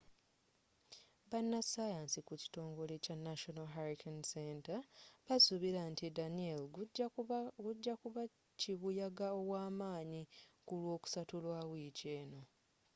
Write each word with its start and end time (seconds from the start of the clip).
bannasaayansi 1.29 2.19
ku 2.27 2.33
kitongole 2.41 2.93
kya 3.03 3.15
national 3.27 3.67
hurricane 3.75 4.23
center 4.33 4.79
basuubira 5.25 5.81
nti 5.91 6.05
danielle 6.17 6.65
gujja 7.65 7.93
kuba 8.05 8.21
kibuyaga 8.59 9.27
ow'amaanyi 9.39 10.23
ku 10.67 10.73
lwokusatu 10.81 11.35
lwa 11.45 11.59
wiiki 11.71 12.07
eno 12.19 12.41